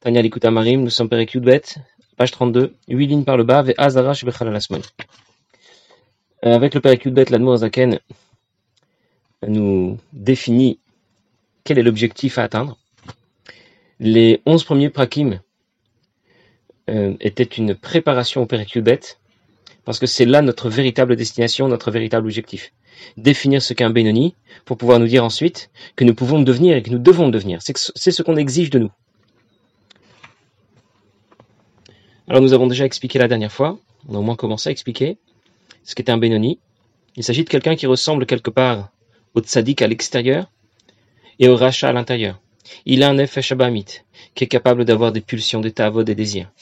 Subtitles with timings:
[0.00, 1.76] Tanya Likuta Marim, nous sommes Perek Bet,
[2.16, 4.58] page 32, 8 lignes par le bas, Ve Azarash Bechalal
[6.40, 8.00] Avec le Perek Bet, l'Admour Zaken
[9.46, 10.78] nous définit
[11.64, 12.78] quel est l'objectif à atteindre.
[13.98, 15.40] Les 11 premiers prakim
[16.88, 19.18] euh, étaient une préparation au Perek Bet,
[19.84, 22.72] parce que c'est là notre véritable destination, notre véritable objectif.
[23.18, 26.82] Définir ce qu'est un Benoni, pour pouvoir nous dire ensuite que nous pouvons devenir et
[26.82, 27.60] que nous devons devenir.
[27.60, 28.90] C'est ce qu'on exige de nous.
[32.30, 35.18] Alors nous avons déjà expliqué la dernière fois, on a au moins commencé à expliquer
[35.82, 36.60] ce qu'était un Benoni.
[37.16, 38.90] Il s'agit de quelqu'un qui ressemble quelque part
[39.34, 40.48] au tzaddik à l'extérieur
[41.40, 42.40] et au rachat à l'intérieur.
[42.86, 44.04] Il a un effet shabamite,
[44.36, 46.52] qui est capable d'avoir des pulsions, des tavod, des désirs.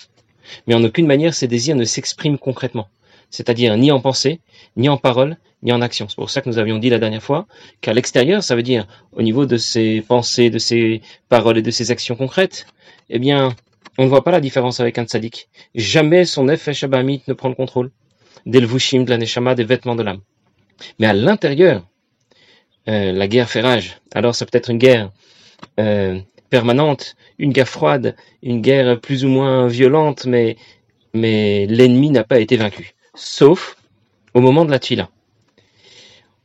[0.66, 2.88] Mais en aucune manière ces désirs ne s'expriment concrètement
[3.30, 4.40] c'est-à-dire ni en pensée,
[4.76, 6.08] ni en parole, ni en action.
[6.08, 7.46] C'est pour ça que nous avions dit la dernière fois
[7.80, 11.70] qu'à l'extérieur, ça veut dire au niveau de ses pensées, de ses paroles et de
[11.70, 12.66] ses actions concrètes,
[13.10, 13.54] eh bien,
[13.96, 15.48] on ne voit pas la différence avec un tzaddik.
[15.74, 17.90] Jamais son effet shabamit ne prend le contrôle
[18.46, 20.20] des levushim, de la neshama, des vêtements de l'âme.
[20.98, 21.86] Mais à l'intérieur,
[22.88, 24.00] euh, la guerre fait rage.
[24.14, 25.10] Alors ça peut être une guerre
[25.80, 30.56] euh, permanente, une guerre froide, une guerre plus ou moins violente, mais,
[31.14, 33.76] mais l'ennemi n'a pas été vaincu sauf
[34.34, 35.10] au moment de la tfila.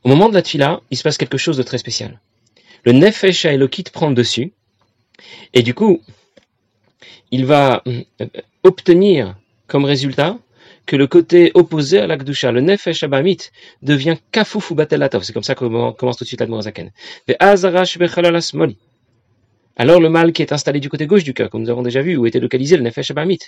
[0.03, 2.19] Au moment de la tfila, il se passe quelque chose de très spécial.
[2.83, 4.51] Le nefesh Elokit prend le dessus,
[5.53, 6.01] et du coup,
[7.33, 8.03] il va euh,
[8.63, 9.35] obtenir
[9.67, 10.37] comme résultat
[10.85, 13.41] que le côté opposé à l'Akdusha, le Nefesh Abamit,
[13.81, 15.23] devient Kafouf Batelatov.
[15.23, 16.91] C'est comme ça qu'on commence tout de suite la Zaken.
[19.75, 22.01] Alors le mal qui est installé du côté gauche du cœur, comme nous avons déjà
[22.01, 23.39] vu, où était localisé le Nefesh Abamit,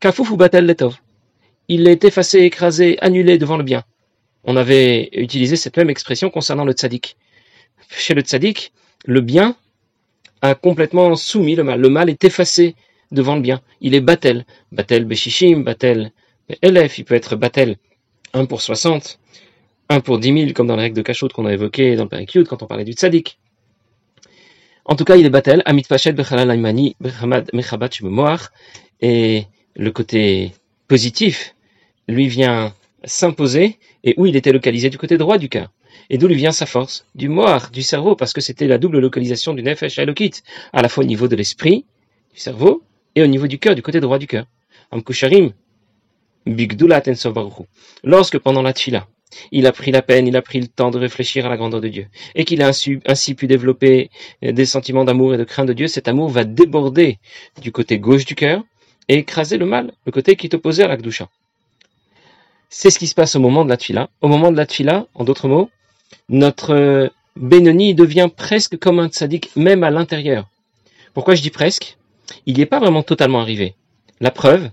[0.00, 1.00] Kafouf Batelatov
[1.68, 3.84] il est effacé, écrasé, annulé devant le bien.
[4.42, 7.16] On avait utilisé cette même expression concernant le tzaddik.
[7.90, 8.72] Chez le tzaddik,
[9.04, 9.54] le bien
[10.42, 11.80] a complètement soumis le mal.
[11.80, 12.74] Le mal est effacé
[13.10, 13.60] devant le bien.
[13.80, 14.44] Il est batel.
[14.72, 16.12] Batel beshishim, batel
[16.62, 17.76] elef, il peut être batel
[18.32, 19.18] 1 pour 60,
[19.88, 22.08] 1 pour 10 000, comme dans la règle de Kachot qu'on a évoqué dans le
[22.08, 23.38] Périkyut quand on parlait du tzaddik.
[24.84, 26.96] En tout cas, il est batel, amit pachet bechalal aimani
[27.52, 27.90] mechabat
[29.00, 29.44] et
[29.76, 30.52] le côté
[30.88, 31.54] positif
[32.08, 32.74] lui vient
[33.04, 35.70] s'imposer et où il était localisé du côté droit du cœur.
[36.08, 38.98] Et d'où lui vient sa force Du moar, du cerveau, parce que c'était la double
[38.98, 40.42] localisation du nefesh elokit,
[40.72, 41.84] à la fois au niveau de l'esprit,
[42.34, 42.82] du cerveau,
[43.14, 44.46] et au niveau du cœur, du côté droit du cœur.
[44.90, 45.52] Amkusharim,
[48.04, 49.06] Lorsque pendant la tfila,
[49.52, 51.80] il a pris la peine, il a pris le temps de réfléchir à la grandeur
[51.80, 54.10] de Dieu, et qu'il a ainsi, pu développer
[54.42, 57.18] des sentiments d'amour et de crainte de Dieu, cet amour va déborder
[57.60, 58.64] du côté gauche du cœur
[59.08, 60.96] et écraser le mal, le côté qui est opposé à la
[62.70, 64.08] c'est ce qui se passe au moment de la tfila.
[64.20, 65.68] Au moment de la tfila, en d'autres mots,
[66.28, 70.48] notre euh, Benoni devient presque comme un tzaddik, même à l'intérieur.
[71.12, 71.98] Pourquoi je dis presque?
[72.46, 73.74] Il n'y est pas vraiment totalement arrivé.
[74.20, 74.70] La preuve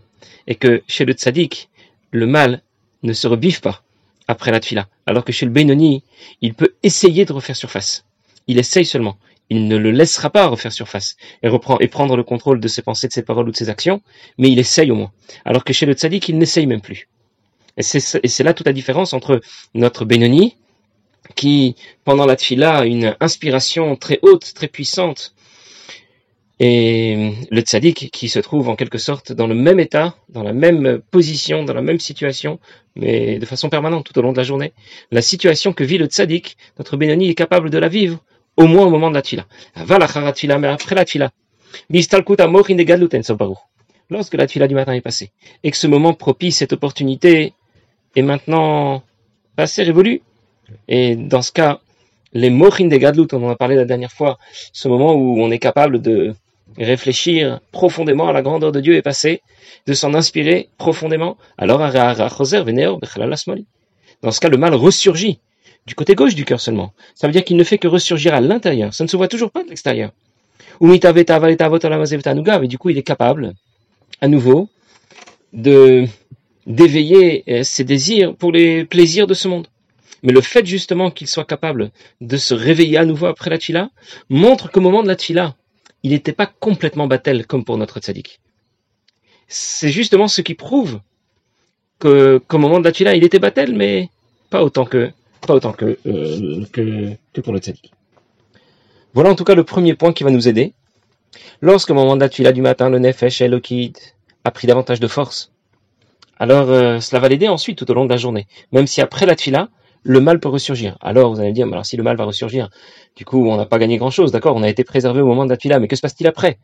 [0.48, 1.70] est que chez le tzaddik,
[2.12, 2.62] le mal
[3.04, 3.84] ne se rebiffe pas
[4.28, 6.04] après la tfila, alors que chez le Benoni,
[6.42, 8.06] il peut essayer de refaire surface.
[8.48, 9.18] Il essaye seulement.
[9.50, 11.50] Il ne le laissera pas refaire surface et,
[11.88, 14.02] prendre le contrôle de ses pensées, de ses paroles ou de ses actions,
[14.38, 15.12] mais il essaye au moins.
[15.46, 17.08] Alors que chez le tzaddik, il n'essaye même plus.
[17.78, 19.40] Et c'est là toute la différence entre
[19.74, 20.58] notre Benoni,
[21.36, 25.34] qui, pendant la tfila, a une inspiration très haute, très puissante,
[26.60, 30.54] et le tzaddik qui se trouve en quelque sorte dans le même état, dans la
[30.54, 32.60] même position, dans la même situation,
[32.96, 34.74] mais de façon permanente tout au long de la journée.
[35.12, 38.24] La situation que vit le tzaddik, notre Benoni est capable de la vivre,
[38.58, 39.46] au moins au moment de la tfila.
[39.76, 41.32] Va la tfila, mais après la tfila.
[44.10, 45.32] Lorsque la tfila du matin est passée,
[45.64, 47.54] et que ce moment propice, cette opportunité
[48.16, 49.04] est maintenant
[49.56, 50.22] passé, révolu.
[50.88, 51.82] Et dans ce cas,
[52.34, 54.40] les mochin des gadlut, on en a parlé la dernière fois,
[54.74, 56.34] ce moment où on est capable de
[56.78, 59.42] réfléchir profondément à la grandeur de Dieu est passé,
[59.86, 61.38] de s'en inspirer profondément.
[61.58, 61.92] Alors, dans
[64.32, 65.40] ce cas, le mal ressurgit
[65.86, 66.94] du côté gauche du cœur seulement.
[67.16, 68.94] Ça veut dire qu'il ne fait que ressurgir à l'intérieur.
[68.94, 70.12] Ça ne se voit toujours pas de l'extérieur.
[70.82, 71.00] Et
[72.68, 73.54] du coup, il est capable,
[74.22, 74.70] à nouveau,
[75.54, 76.06] de
[76.68, 79.68] d'éveiller euh, ses désirs pour les plaisirs de ce monde.
[80.22, 83.90] Mais le fait justement qu'il soit capable de se réveiller à nouveau après la tfila
[84.30, 85.16] montre qu'au moment de la
[86.04, 88.40] il n'était pas complètement battel comme pour notre tzaddik.
[89.48, 91.00] C'est justement ce qui prouve
[92.00, 94.10] que qu'au moment de la tfila, il était battel, mais
[94.50, 95.12] pas autant que
[95.48, 97.92] euh, pour le tzaddik.
[99.14, 100.74] Voilà en tout cas le premier point qui va nous aider.
[101.62, 103.98] Lorsqu'au moment de la tfila du matin, le nefesh elokid
[104.44, 105.52] a pris davantage de force,
[106.40, 108.48] alors euh, cela va l'aider ensuite tout au long de la journée.
[108.72, 109.70] Même si après la tfila,
[110.04, 110.98] le mal peut ressurgir.
[111.02, 112.70] Alors vous allez dire, alors si le mal va ressurgir,
[113.16, 115.50] du coup on n'a pas gagné grand-chose, d'accord On a été préservé au moment de
[115.50, 116.58] la tfila, mais que se passe-t-il après?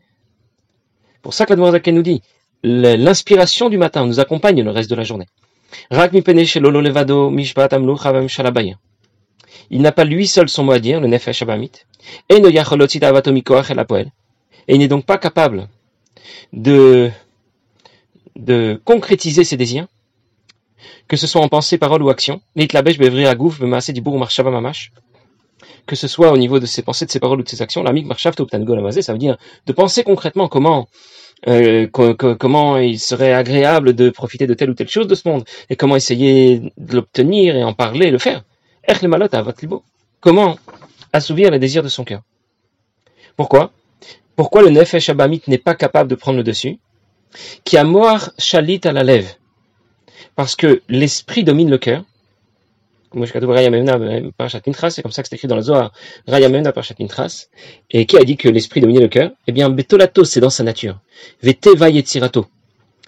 [1.22, 2.22] Pour ça que la nous dit,
[2.62, 5.26] l'inspiration du matin nous accompagne le reste de la journée.
[9.70, 11.70] Il n'a pas lui seul son mot à dire, le Nefesh Abamit.
[12.30, 12.36] Et
[14.68, 15.68] il n'est donc pas capable
[16.52, 17.10] de,
[18.36, 19.86] de concrétiser ses désirs,
[21.08, 22.40] que ce soit en pensée, parole ou action.
[25.86, 27.84] Que ce soit au niveau de ses pensées, de ses paroles ou de ses actions.
[27.84, 29.36] Ça veut dire
[29.66, 30.88] de penser concrètement comment
[31.46, 35.44] euh, comment il serait agréable de profiter de telle ou telle chose de ce monde,
[35.68, 38.44] et comment essayer de l'obtenir et en parler et le faire.
[40.20, 40.56] Comment
[41.12, 42.22] assouvir les désirs de son cœur
[43.36, 43.72] Pourquoi?
[44.36, 46.78] Pourquoi le Nefesh Abamit n'est pas capable de prendre le dessus?
[47.64, 49.30] Qui a mort chalit à la lèvre.
[50.36, 52.04] Parce que l'esprit domine le cœur.
[53.12, 53.24] C'est comme
[55.12, 55.92] ça que c'est écrit dans la Zohar.
[57.90, 59.30] Et qui a dit que l'esprit dominait le cœur?
[59.46, 60.98] Eh bien, Betolato, c'est dans sa nature.
[61.40, 62.46] Veteva Yetzirato.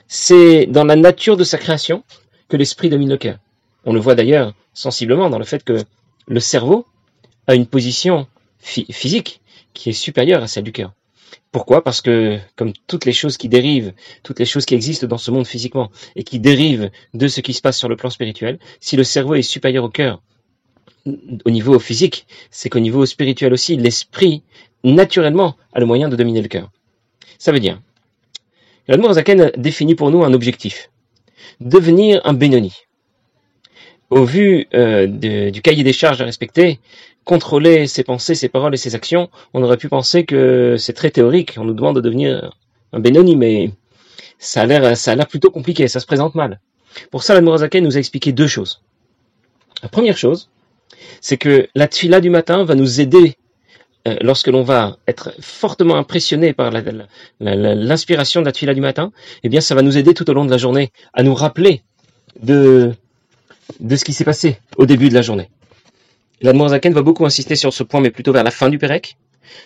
[0.06, 2.05] C'est dans la nature de sa création
[2.49, 3.38] que l'esprit domine le cœur.
[3.84, 5.82] On le voit d'ailleurs sensiblement dans le fait que
[6.28, 6.87] le cerveau
[7.49, 8.28] a une position
[8.61, 9.40] physique
[9.75, 10.93] qui est supérieure à celle du cœur.
[11.56, 11.82] Pourquoi?
[11.82, 15.31] Parce que, comme toutes les choses qui dérivent, toutes les choses qui existent dans ce
[15.31, 18.94] monde physiquement et qui dérivent de ce qui se passe sur le plan spirituel, si
[18.94, 20.20] le cerveau est supérieur au cœur
[21.06, 24.43] au niveau physique, c'est qu'au niveau spirituel aussi, l'esprit,
[24.85, 26.70] naturellement, a le moyen de dominer le cœur.
[27.38, 27.81] Ça veut dire,
[28.87, 30.91] l'Admour Zaken définit pour nous un objectif.
[31.61, 32.75] Devenir un Benoni.
[34.11, 36.81] Au vu euh, du cahier des charges à respecter,
[37.26, 41.11] contrôler ses pensées, ses paroles et ses actions, on aurait pu penser que c'est très
[41.11, 41.56] théorique.
[41.58, 42.52] On nous demande de devenir
[42.93, 43.73] un Benoni, mais
[44.38, 46.61] ça a l'air, ça a l'air plutôt compliqué, ça se présente mal.
[47.11, 48.81] Pour ça, l'Admorazake nous a expliqué deux choses.
[49.82, 50.50] La première chose,
[51.20, 53.37] c'est que la tfila du matin va nous aider
[54.06, 56.70] euh, lorsque l'on va être fortement impressionné par
[57.40, 59.11] l'inspiration de la tfila du matin,
[59.43, 61.82] eh bien, ça va nous aider tout au long de la journée à nous rappeler
[62.40, 62.94] de
[63.82, 65.50] ce qui s'est passé au début de la journée.
[66.43, 69.17] L'Admorazaken va beaucoup insister sur ce point, mais plutôt vers la fin du Pérec.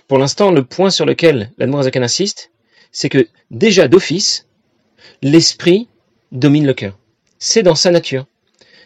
[0.08, 2.50] Pour l'instant, le point sur lequel l'Admorazaken insiste,
[2.92, 4.46] c'est que déjà d'office,
[5.22, 5.88] l'esprit
[6.32, 6.98] domine le cœur.
[7.38, 8.26] C'est dans sa nature.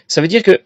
[0.09, 0.61] Ça veut dire que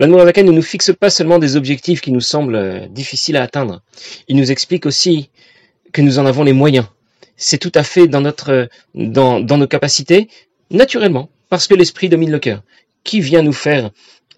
[0.00, 3.82] l'Admorazaken ne nous fixe pas seulement des objectifs qui nous semblent euh, difficiles à atteindre.
[4.28, 5.30] Il nous explique aussi
[5.92, 6.86] que nous en avons les moyens.
[7.36, 10.28] C'est tout à fait dans notre, dans, dans nos capacités,
[10.70, 12.62] naturellement, parce que l'esprit domine le cœur.
[13.04, 13.90] Qui vient nous faire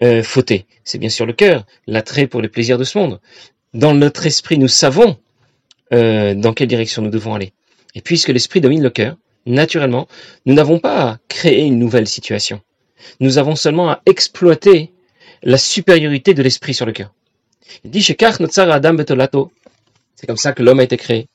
[0.02, 3.20] euh, fauter C'est bien sûr le cœur, l'attrait pour les plaisirs de ce monde.
[3.72, 5.18] Dans notre esprit, nous savons
[5.92, 7.52] euh, dans quelle direction nous devons aller.
[7.94, 10.08] Et puisque l'esprit domine le cœur, naturellement,
[10.46, 12.60] nous n'avons pas à créer une nouvelle situation.
[13.20, 14.92] Nous avons seulement à exploiter
[15.42, 17.12] la supériorité de l'esprit sur le cœur.
[17.84, 18.14] Il dit c'est
[20.26, 21.28] comme ça que l'homme a été créé.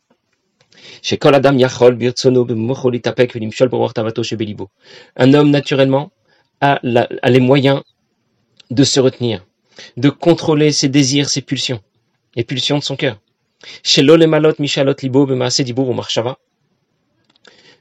[5.15, 6.11] Un homme naturellement
[6.61, 6.79] a
[7.29, 7.81] les moyens
[8.69, 9.45] de se retenir,
[9.97, 11.81] de contrôler ses désirs, ses pulsions,
[12.35, 13.19] les pulsions de son cœur.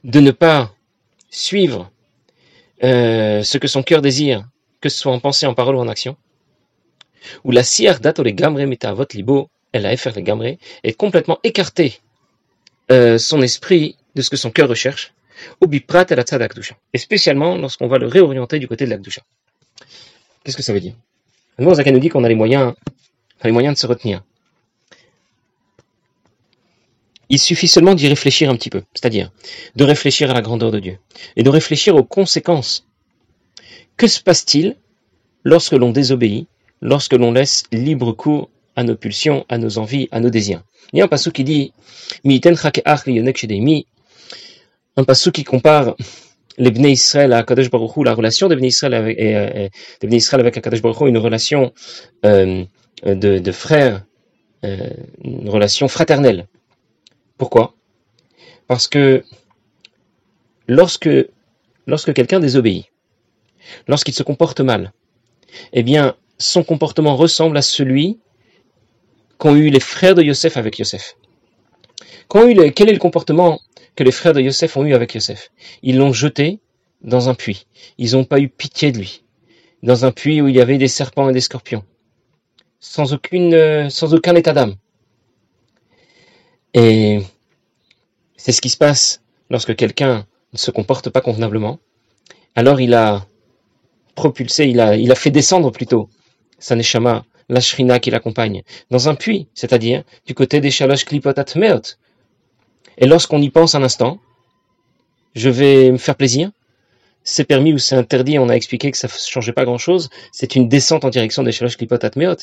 [0.03, 0.73] De ne pas
[1.29, 1.91] suivre
[2.83, 4.47] euh, ce que son cœur désire,
[4.81, 6.17] que ce soit en pensée, en parole ou en action.
[7.43, 11.99] Ou la les gamre metavot libo, elle a faire les gamre, est complètement écarté
[12.91, 15.13] euh, son esprit de ce que son cœur recherche,
[15.61, 16.23] ou biprat la
[16.93, 19.21] et spécialement lorsqu'on va le réorienter du côté de l'akdusha.
[20.49, 20.95] Qu'est-ce que ça veut dire?
[21.59, 22.73] Zaka nous dit qu'on a les moyens,
[23.43, 24.23] les moyens de se retenir.
[27.29, 29.31] Il suffit seulement d'y réfléchir un petit peu, c'est-à-dire
[29.75, 30.97] de réfléchir à la grandeur de Dieu
[31.35, 32.87] et de réfléchir aux conséquences.
[33.95, 34.75] Que se passe-t-il
[35.43, 36.47] lorsque l'on désobéit,
[36.81, 40.63] lorsque l'on laisse libre cours à nos pulsions, à nos envies, à nos désirs?
[40.93, 41.73] Il y a un passage qui dit
[44.97, 45.95] un passage qui compare
[46.59, 49.35] les Bnei Israël à Kadosh Baruch Hu, la relation des Bnei Israël avec, et,
[50.41, 51.73] avec Kadosh Baruch Hu, une relation
[52.25, 52.65] euh,
[53.05, 53.51] de, de
[54.65, 54.89] euh,
[55.23, 56.47] une relation fraternelle.
[57.37, 57.73] Pourquoi?
[58.67, 59.23] Parce que
[60.67, 61.09] lorsque,
[61.87, 62.87] lorsque quelqu'un désobéit,
[63.87, 64.91] lorsqu'il se comporte mal,
[65.71, 68.19] eh bien, son comportement ressemble à celui
[69.37, 71.15] qu'ont eu les frères de Yosef avec Yosef.
[72.35, 73.59] eu quel est le comportement
[73.99, 75.51] que les frères de Yosef ont eu avec Yosef.
[75.83, 76.61] Ils l'ont jeté
[77.01, 77.67] dans un puits.
[77.97, 79.25] Ils n'ont pas eu pitié de lui.
[79.83, 81.83] Dans un puits où il y avait des serpents et des scorpions.
[82.97, 84.75] Euh, sans aucun état d'âme.
[86.73, 87.19] Et
[88.37, 91.79] c'est ce qui se passe lorsque quelqu'un ne se comporte pas convenablement.
[92.55, 93.25] Alors il a
[94.15, 96.09] propulsé, il a, fait descendre plutôt
[96.57, 101.57] sa neshama, la shrina qui l'accompagne, dans un puits, c'est-à-dire du côté des shalosh klipotat
[101.57, 101.97] meot,
[102.99, 104.19] et lorsqu'on y pense un instant,
[105.33, 106.51] je vais me faire plaisir.
[107.23, 110.09] C'est permis ou c'est interdit, on a expliqué que ça ne changeait pas grand-chose.
[110.31, 112.35] C'est une descente en direction des Shalosh Klipot Atmeot.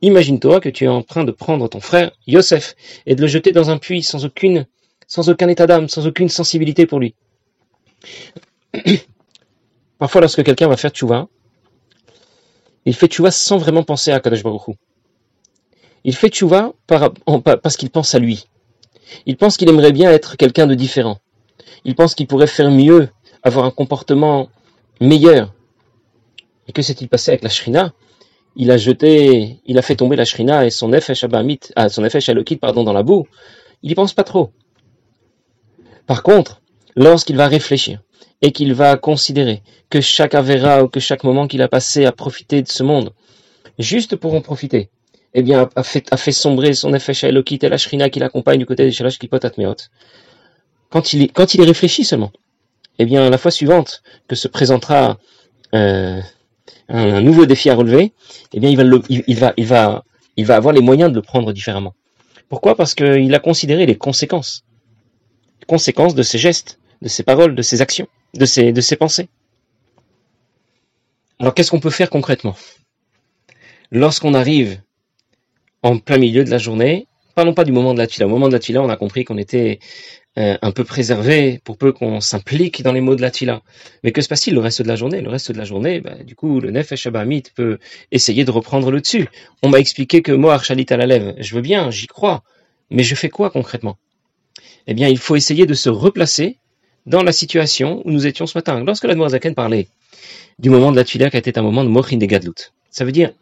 [0.00, 2.74] Imagine-toi que tu es en train de prendre ton frère, Yosef,
[3.04, 4.66] et de le jeter dans un puits sans aucune,
[5.06, 7.14] sans aucun état d'âme, sans aucune sensibilité pour lui.
[9.98, 11.28] Parfois, lorsque quelqu'un va faire tchouva,
[12.86, 14.76] il fait tchouva sans vraiment penser à Kadosh Baruch
[16.04, 18.46] Il fait tchouva parce qu'il pense à lui.
[19.26, 21.18] Il pense qu'il aimerait bien être quelqu'un de différent.
[21.84, 23.08] Il pense qu'il pourrait faire mieux,
[23.42, 24.48] avoir un comportement
[25.00, 25.52] meilleur.
[26.66, 27.92] Et que s'est-il passé avec la shrina?
[28.56, 32.06] Il a jeté, il a fait tomber la shrina et son effet Abamit, ah, son
[32.60, 33.26] pardon, dans la boue.
[33.82, 34.50] Il n'y pense pas trop.
[36.06, 36.60] Par contre,
[36.96, 38.02] lorsqu'il va réfléchir
[38.42, 42.12] et qu'il va considérer que chaque avéra ou que chaque moment qu'il a passé à
[42.12, 43.12] profiter de ce monde,
[43.78, 44.90] juste pour en profiter,
[45.34, 48.58] eh bien, a fait, a fait sombrer son effet Elokit et la Shrina qui l'accompagne
[48.58, 49.76] du côté des Shalash Kipot Atmeot.
[50.90, 52.32] Quand il, quand il y réfléchit seulement,
[52.98, 55.18] eh bien, la fois suivante que se présentera
[55.74, 56.20] euh,
[56.88, 58.12] un, nouveau défi à relever,
[58.54, 60.04] eh bien, il va, il, va, il, va,
[60.36, 61.94] il va avoir les moyens de le prendre différemment.
[62.48, 62.74] Pourquoi?
[62.74, 64.64] Parce qu'il a considéré les conséquences.
[65.60, 68.96] Les conséquences de ses gestes, de ses paroles, de ses actions, de ses, de ses
[68.96, 69.28] pensées.
[71.38, 72.56] Alors, qu'est-ce qu'on peut faire concrètement?
[73.92, 74.80] Lorsqu'on arrive
[75.82, 77.06] en plein milieu de la journée.
[77.34, 78.26] Parlons pas du moment de la tuila.
[78.26, 79.78] Au moment de la tuila, on a compris qu'on était
[80.38, 83.62] euh, un peu préservé pour peu qu'on s'implique dans les mots de la tuila.
[84.02, 85.20] Mais que se passe-t-il le reste de la journée?
[85.20, 87.78] Le reste de la journée, bah, du coup, le Nefesh Abamit peut
[88.10, 89.28] essayer de reprendre le dessus.
[89.62, 92.42] On m'a expliqué que moi, Archalit à la lèvre, je veux bien, j'y crois.
[92.90, 93.98] Mais je fais quoi concrètement?
[94.86, 96.58] Eh bien, il faut essayer de se replacer
[97.06, 98.82] dans la situation où nous étions ce matin.
[98.84, 99.88] Lorsque la Zaken parlait
[100.58, 103.12] du moment de la tuila qui été un moment de mochin de gadlut, ça veut
[103.12, 103.32] dire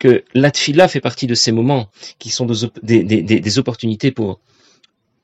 [0.00, 1.88] que la tfila fait partie de ces moments
[2.18, 2.46] qui sont
[2.82, 4.40] des, opportunités pour,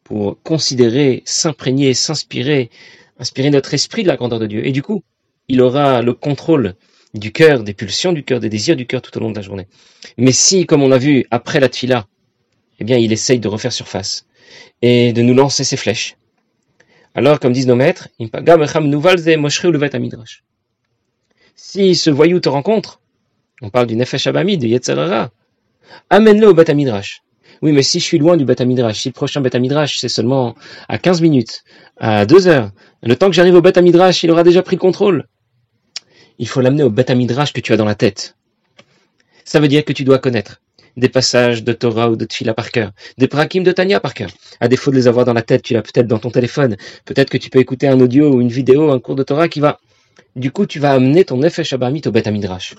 [0.04, 2.70] pour considérer, s'imprégner, s'inspirer,
[3.18, 4.64] inspirer notre esprit de la grandeur de Dieu.
[4.66, 5.02] Et du coup,
[5.48, 6.74] il aura le contrôle
[7.14, 9.42] du cœur, des pulsions du cœur, des désirs du cœur tout au long de la
[9.42, 9.66] journée.
[10.18, 12.06] Mais si, comme on a vu après la tfila,
[12.78, 14.26] eh bien, il essaye de refaire surface
[14.82, 16.16] et de nous lancer ses flèches.
[17.14, 18.10] Alors, comme disent nos maîtres,
[21.54, 23.00] si ce voyou te rencontre,
[23.62, 25.30] on parle du Nefesh Abami, de Yetzalara.
[26.10, 27.22] Amène-le au Batamidrash.
[27.62, 30.54] Oui, mais si je suis loin du Batamidrash, si le prochain Batamidrash c'est seulement
[30.88, 31.64] à 15 minutes,
[31.96, 32.70] à 2 heures,
[33.02, 35.26] le temps que j'arrive au Batamidrash, il aura déjà pris le contrôle.
[36.38, 38.36] Il faut l'amener au Batamidrash que tu as dans la tête.
[39.44, 40.60] Ça veut dire que tu dois connaître
[40.96, 44.30] des passages de Torah ou de Tfila par cœur, des prakim de Tanya par cœur.
[44.60, 46.76] À défaut de les avoir dans la tête, tu l'as peut-être dans ton téléphone.
[47.04, 49.60] Peut-être que tu peux écouter un audio ou une vidéo, un cours de Torah qui
[49.60, 49.78] va.
[50.36, 52.74] Du coup, tu vas amener ton Nefesh Abamit au Batamidrash.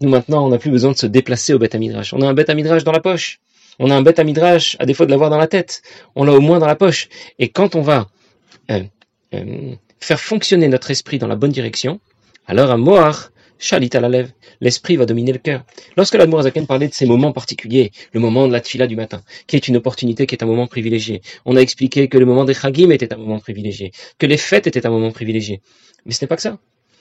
[0.00, 2.12] Nous maintenant, on n'a plus besoin de se déplacer au Beth Midrash.
[2.12, 3.40] On a un Beth Midrash dans la poche.
[3.78, 5.82] On a un Beth Midrash à défaut de l'avoir dans la tête.
[6.14, 7.08] On l'a au moins dans la poche.
[7.38, 8.08] Et quand on va
[8.70, 8.82] euh,
[9.34, 12.00] euh, faire fonctionner notre esprit dans la bonne direction,
[12.46, 15.64] alors à Moar, Chalit à la lèvre, l'esprit va dominer le cœur.
[15.96, 19.56] Lorsque l'Admorazaken parlait de ces moments particuliers, le moment de la tfila du matin, qui
[19.56, 22.52] est une opportunité, qui est un moment privilégié, on a expliqué que le moment des
[22.52, 25.62] chagim était un moment privilégié, que les fêtes étaient un moment privilégié.
[26.04, 26.58] Mais ce n'est pas que ça.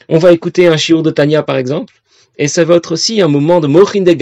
[0.10, 1.94] On va écouter un shiur de Tanya, par exemple,
[2.38, 4.14] et ça va être aussi un moment de mochin de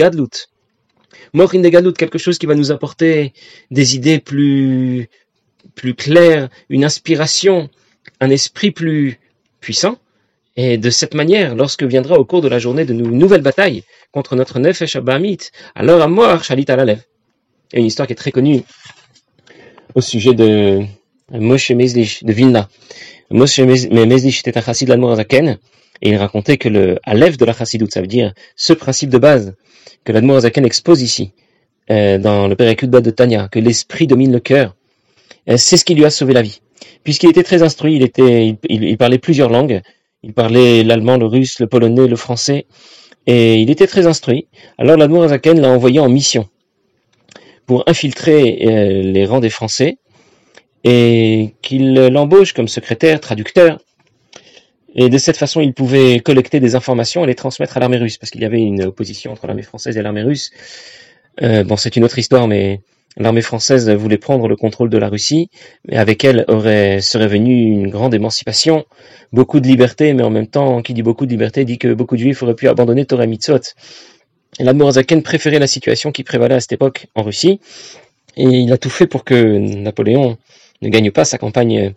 [1.80, 3.32] de quelque chose qui va nous apporter
[3.70, 5.08] des idées plus,
[5.74, 7.70] plus claires, une inspiration,
[8.20, 9.18] un esprit plus
[9.60, 9.98] puissant.
[10.56, 13.84] Et de cette manière, lorsque viendra au cours de la journée de une nouvelle bataille
[14.12, 15.38] contre notre Nefesh Abamit,
[15.74, 17.02] alors à mort, Shalit à la lèvre.
[17.72, 18.62] Il y a une histoire qui est très connue
[19.94, 20.80] au sujet de
[21.30, 22.68] Moshe Mezlich, de Vilna.
[23.32, 25.58] Moshe Mezlich était un chassid de l'Admorazaken,
[26.02, 29.18] et il racontait que le Aleph de la Chassidut, ça veut dire ce principe de
[29.18, 29.54] base
[30.04, 31.32] que l'Admour Zaken expose ici,
[31.90, 34.74] euh, dans le Pérécut de Tanya, que l'esprit domine le cœur,
[35.48, 36.60] euh, c'est ce qui lui a sauvé la vie.
[37.04, 39.80] Puisqu'il était très instruit, il, était, il, parlait plusieurs langues,
[40.24, 42.66] il parlait l'allemand, le russe, le polonais, le français,
[43.28, 44.48] et il était très instruit.
[44.78, 46.48] Alors l'Admour Zaken l'a envoyé en mission
[47.66, 49.98] pour infiltrer euh, les rangs des Français
[50.84, 53.78] et qu'il l'embauche comme secrétaire, traducteur,
[54.94, 58.18] et de cette façon, il pouvait collecter des informations et les transmettre à l'armée russe,
[58.18, 60.50] parce qu'il y avait une opposition entre l'armée française et l'armée russe.
[61.42, 62.80] Euh, bon, c'est une autre histoire, mais
[63.16, 65.48] l'armée française voulait prendre le contrôle de la Russie,
[65.88, 68.84] mais avec elle aurait, serait venue une grande émancipation,
[69.32, 72.16] beaucoup de liberté, mais en même temps, qui dit beaucoup de liberté, dit que beaucoup
[72.16, 73.60] de juifs auraient pu abandonner Torah Mitzot.
[74.58, 77.60] L'Admorazaken préférait la situation qui prévalait à cette époque en Russie,
[78.36, 80.36] et il a tout fait pour que Napoléon
[80.82, 81.94] ne gagne pas sa campagne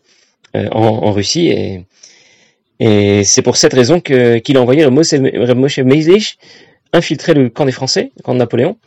[0.55, 1.49] euh, en, Russie,
[2.79, 6.37] et c'est pour cette raison qu'il a envoyé Moshe Meizlich
[6.93, 8.77] infiltrer le camp des Français, le camp de Napoléon,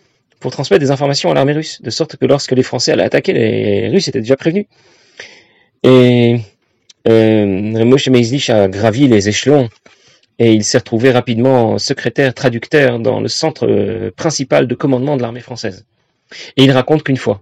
[0.41, 3.33] pour transmettre des informations à l'armée russe, de sorte que lorsque les Français allaient attaquer,
[3.33, 4.67] les Russes étaient déjà prévenus.
[5.83, 6.37] Et
[7.09, 9.69] euh, Moshe Meizlich a gravi les échelons
[10.39, 15.23] et il s'est retrouvé rapidement secrétaire traducteur dans le centre euh, principal de commandement de
[15.23, 15.85] l'armée française.
[16.57, 17.41] Et il raconte qu'une fois,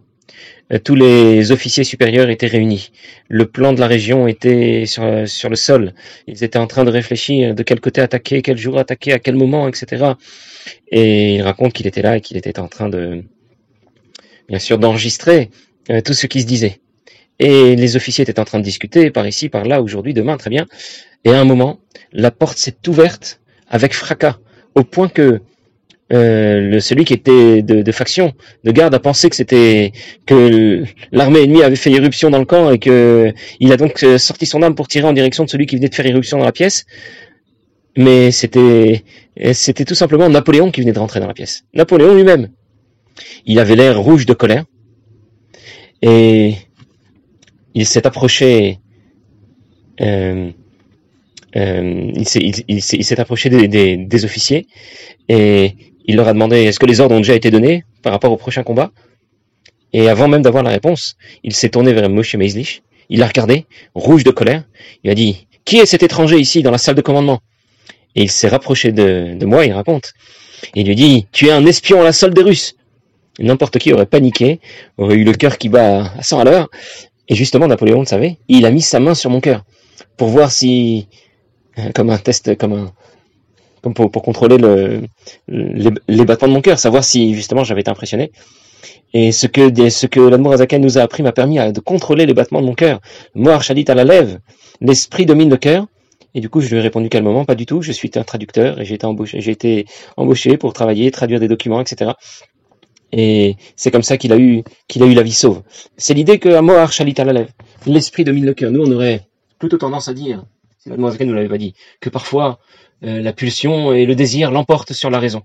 [0.84, 2.90] tous les officiers supérieurs étaient réunis.
[3.28, 5.94] Le plan de la région était sur, sur le sol.
[6.26, 9.36] Ils étaient en train de réfléchir de quel côté attaquer, quel jour attaquer, à quel
[9.36, 10.12] moment, etc.
[10.90, 13.22] Et il raconte qu'il était là et qu'il était en train de,
[14.48, 15.50] bien sûr, d'enregistrer
[15.90, 16.80] euh, tout ce qui se disait.
[17.38, 20.50] Et les officiers étaient en train de discuter par ici, par là, aujourd'hui, demain, très
[20.50, 20.66] bien.
[21.24, 21.80] Et à un moment,
[22.12, 24.38] la porte s'est ouverte avec fracas,
[24.74, 25.40] au point que
[26.12, 28.32] euh, le, celui qui était de, de, faction,
[28.62, 29.92] de garde, a pensé que c'était
[30.24, 34.16] que l'armée ennemie avait fait irruption dans le camp et que il a donc euh,
[34.16, 36.44] sorti son arme pour tirer en direction de celui qui venait de faire irruption dans
[36.44, 36.86] la pièce.
[37.96, 39.02] Mais c'était
[39.52, 41.64] c'était tout simplement Napoléon qui venait de rentrer dans la pièce.
[41.74, 42.50] Napoléon lui-même.
[43.46, 44.64] Il avait l'air rouge de colère
[46.02, 46.54] et
[47.74, 48.78] il s'est approché.
[50.02, 50.50] Euh,
[51.56, 54.66] euh, il s'est approché des, des, des officiers
[55.28, 55.74] et
[56.06, 58.36] il leur a demandé est-ce que les ordres ont déjà été donnés par rapport au
[58.36, 58.92] prochain combat?
[59.92, 62.82] Et avant même d'avoir la réponse, il s'est tourné vers Moshe Meislich.
[63.08, 64.64] Il l'a regardé, rouge de colère.
[65.04, 67.40] Il a dit Qui est cet étranger ici dans la salle de commandement?
[68.14, 70.12] Et il s'est rapproché de, moi, il raconte.
[70.74, 72.76] Il lui dit Tu es un espion à la solde des Russes.
[73.38, 74.60] N'importe qui aurait paniqué,
[74.96, 76.70] aurait eu le cœur qui bat à 100 à l'heure.
[77.28, 78.38] Et justement, Napoléon le savait.
[78.48, 79.64] Il a mis sa main sur mon cœur
[80.16, 81.08] pour voir si,
[81.94, 82.92] comme un test, comme un,
[83.92, 85.02] pour, contrôler le,
[85.48, 88.32] les, battements de mon cœur, savoir si justement j'avais été impressionné.
[89.12, 92.60] Et ce que, ce que Azaken nous a appris m'a permis de contrôler les battements
[92.60, 93.00] de mon cœur.
[93.34, 94.38] Moi, Chalit à la lèvre,
[94.80, 95.86] l'esprit domine le cœur.
[96.34, 98.78] Et du coup, je lui ai répondu calmement, pas du tout, je suis un traducteur
[98.78, 99.86] et j'ai été embauché,
[100.18, 102.10] embauché pour travailler, traduire des documents, etc.
[103.10, 105.62] Et c'est comme ça qu'il a eu, qu'il a eu la vie sauve.
[105.96, 107.48] C'est l'idée que Amor Chalit à la lèvre,
[107.86, 108.70] l'esprit domine le cœur.
[108.70, 109.22] Nous, on aurait
[109.58, 110.44] plutôt tendance à dire,
[110.78, 112.58] si l'Admour Azaken nous l'avait pas dit, que parfois,
[113.04, 115.42] euh, la pulsion et le désir l'emportent sur la raison.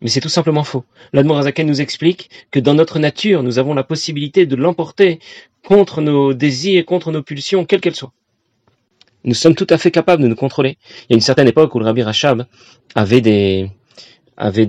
[0.00, 0.84] Mais c'est tout simplement faux.
[1.12, 5.18] L'Admorazaken nous explique que dans notre nature, nous avons la possibilité de l'emporter
[5.66, 8.12] contre nos désirs, contre nos pulsions, quelles qu'elles soient.
[9.24, 10.78] Nous sommes tout à fait capables de nous contrôler.
[11.02, 12.46] Il y a une certaine époque où le Rabbi Rachab
[12.94, 13.70] avait des,
[14.38, 14.66] avait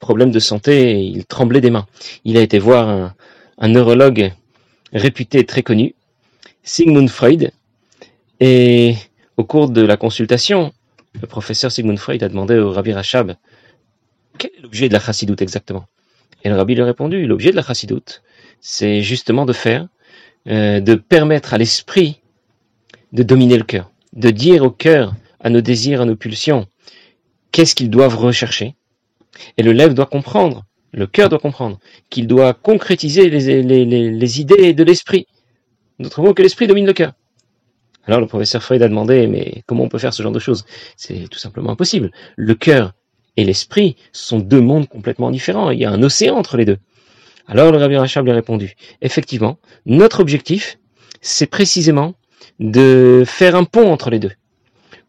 [0.00, 1.86] problèmes de santé et il tremblait des mains.
[2.24, 3.14] Il a été voir un,
[3.58, 4.32] un neurologue
[4.92, 5.94] réputé très connu,
[6.64, 7.52] Sigmund Freud,
[8.40, 8.96] et
[9.36, 10.72] au cours de la consultation,
[11.20, 13.36] le professeur Sigmund Freud a demandé au Rabbi Rachab
[14.38, 15.86] quel est l'objet de la chassidoute exactement?
[16.44, 18.22] Et le Rabbi lui a répondu l'objet de la chassidoute,
[18.60, 19.88] c'est justement de faire,
[20.48, 22.20] euh, de permettre à l'esprit
[23.12, 26.66] de dominer le cœur, de dire au cœur, à nos désirs, à nos pulsions,
[27.50, 28.74] qu'est-ce qu'ils doivent rechercher.
[29.56, 31.78] Et le lève doit comprendre, le cœur doit comprendre,
[32.10, 35.26] qu'il doit concrétiser les, idées de l'esprit.
[35.98, 37.12] D'autres mots, que l'esprit domine le cœur.
[38.06, 40.64] Alors le professeur Freud a demandé, mais comment on peut faire ce genre de choses?
[40.96, 42.10] C'est tout simplement impossible.
[42.36, 42.92] Le cœur
[43.36, 45.70] et l'esprit sont deux mondes complètement différents.
[45.70, 46.78] Il y a un océan entre les deux.
[47.46, 50.78] Alors le Rabbi Rachab lui a répondu, effectivement, notre objectif,
[51.20, 52.14] c'est précisément
[52.60, 54.32] de faire un pont entre les deux.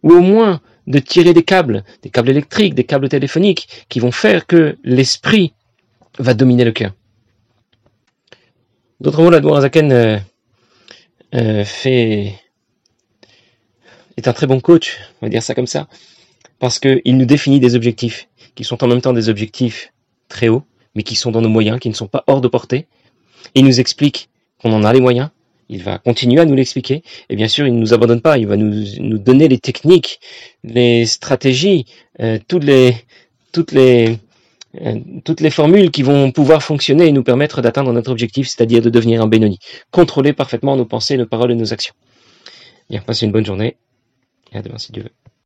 [0.03, 4.12] Ou au moins de tirer des câbles, des câbles électriques, des câbles téléphoniques, qui vont
[4.12, 5.53] faire que l'esprit
[6.19, 6.91] va dominer le cœur.
[8.99, 10.17] D'autres mots, la Zaken euh,
[11.36, 12.36] euh, fait
[14.17, 15.88] est un très bon coach, on va dire ça comme ça,
[16.60, 19.91] parce qu'il nous définit des objectifs qui sont en même temps des objectifs
[20.30, 20.63] très hauts,
[20.95, 22.88] mais qui sont dans nos moyens, qui ne sont pas hors de portée.
[23.56, 24.30] Il nous explique
[24.62, 25.30] qu'on en a les moyens,
[25.69, 28.47] il va continuer à nous l'expliquer, et bien sûr, il ne nous abandonne pas, il
[28.47, 30.19] va nous, nous donner les techniques,
[30.63, 31.86] les stratégies,
[32.19, 32.95] euh, toutes les,
[33.52, 34.19] toutes les,
[34.82, 38.82] euh, toutes les formules qui vont pouvoir fonctionner et nous permettre d'atteindre notre objectif, c'est-à-dire
[38.82, 39.60] de devenir un Benoni.
[39.91, 41.93] Contrôler parfaitement nos pensées, nos paroles et nos actions.
[42.89, 43.78] Bien, passez une bonne journée.
[44.53, 45.22] Et à demain si Dieu veut.